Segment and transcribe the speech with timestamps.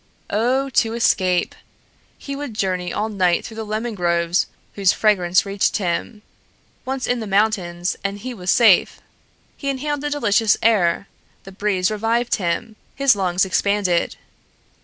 [0.31, 1.53] Oh, to escape!
[2.17, 6.23] He would journey all night through the lemon groves, whose fragrance reached him.
[6.85, 8.99] Once in the mountains and he was safe!
[9.55, 11.07] He inhaled the delicious air;
[11.43, 14.15] the breeze revived him, his lungs expanded!